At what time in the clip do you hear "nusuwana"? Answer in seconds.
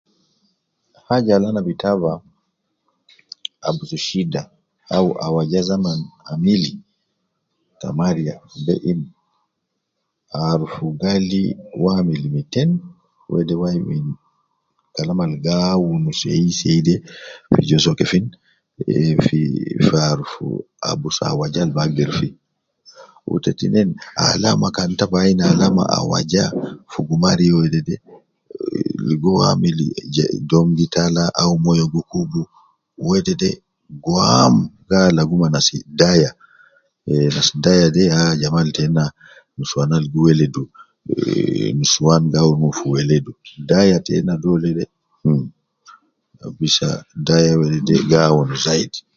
39.57-39.95